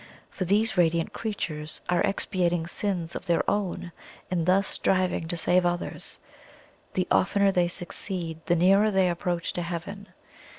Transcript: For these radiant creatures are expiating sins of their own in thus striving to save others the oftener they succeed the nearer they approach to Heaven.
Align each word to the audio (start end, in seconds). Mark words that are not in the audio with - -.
For 0.31 0.45
these 0.45 0.77
radiant 0.77 1.13
creatures 1.13 1.81
are 1.87 2.03
expiating 2.03 2.65
sins 2.65 3.15
of 3.15 3.27
their 3.27 3.47
own 3.47 3.91
in 4.31 4.45
thus 4.45 4.65
striving 4.65 5.27
to 5.27 5.37
save 5.37 5.63
others 5.63 6.17
the 6.95 7.07
oftener 7.11 7.51
they 7.51 7.67
succeed 7.67 8.43
the 8.47 8.55
nearer 8.55 8.89
they 8.89 9.09
approach 9.11 9.53
to 9.53 9.61
Heaven. 9.61 10.07